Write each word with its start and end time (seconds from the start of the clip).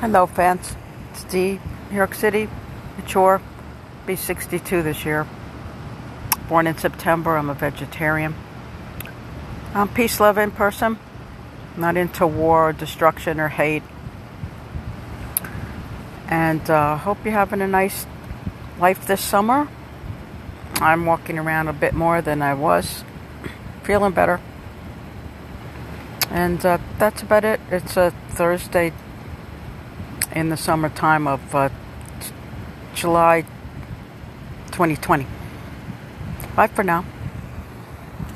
Hello, 0.00 0.26
fans. 0.26 0.76
It's 1.10 1.24
Dee, 1.24 1.58
New 1.90 1.96
York 1.96 2.12
City, 2.12 2.50
mature, 2.98 3.40
be 4.04 4.14
62 4.14 4.82
this 4.82 5.06
year. 5.06 5.26
Born 6.50 6.66
in 6.66 6.76
September, 6.76 7.34
I'm 7.34 7.48
a 7.48 7.54
vegetarian. 7.54 8.34
I'm 9.72 9.88
peace 9.88 10.20
loving 10.20 10.50
person, 10.50 10.98
not 11.78 11.96
into 11.96 12.26
war, 12.26 12.68
or 12.68 12.72
destruction, 12.74 13.40
or 13.40 13.48
hate. 13.48 13.82
And 16.28 16.68
uh, 16.68 16.98
hope 16.98 17.24
you're 17.24 17.32
having 17.32 17.62
a 17.62 17.66
nice 17.66 18.06
life 18.78 19.06
this 19.06 19.22
summer. 19.22 19.66
I'm 20.74 21.06
walking 21.06 21.38
around 21.38 21.68
a 21.68 21.72
bit 21.72 21.94
more 21.94 22.20
than 22.20 22.42
I 22.42 22.52
was, 22.52 23.02
feeling 23.82 24.12
better. 24.12 24.42
And 26.28 26.64
uh, 26.66 26.76
that's 26.98 27.22
about 27.22 27.46
it. 27.46 27.60
It's 27.70 27.96
a 27.96 28.10
Thursday 28.28 28.92
in 30.36 30.50
the 30.50 30.56
summertime 30.56 31.26
of 31.26 31.54
uh, 31.54 31.70
July 32.94 33.40
2020. 34.66 35.26
Bye 36.54 36.66
for 36.66 36.84
now. 36.84 37.06